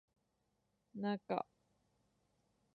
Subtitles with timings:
[1.01, 1.45] なか